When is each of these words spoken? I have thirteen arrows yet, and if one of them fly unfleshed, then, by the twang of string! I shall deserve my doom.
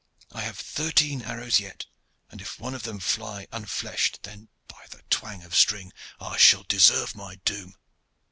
I 0.31 0.41
have 0.41 0.57
thirteen 0.57 1.21
arrows 1.21 1.59
yet, 1.59 1.85
and 2.31 2.41
if 2.41 2.59
one 2.59 2.73
of 2.73 2.81
them 2.81 2.97
fly 2.99 3.45
unfleshed, 3.51 4.23
then, 4.23 4.49
by 4.67 4.87
the 4.89 5.03
twang 5.11 5.43
of 5.43 5.55
string! 5.55 5.93
I 6.19 6.37
shall 6.37 6.63
deserve 6.63 7.13
my 7.13 7.35
doom. 7.45 7.75